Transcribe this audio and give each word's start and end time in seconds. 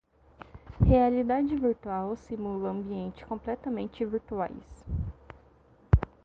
Virtual 0.79 1.11
Reality 1.11 1.57
(VR) 1.57 2.17
simula 2.17 2.71
ambientes 2.71 3.23
completamente 3.27 4.03
virtuais. 4.03 4.83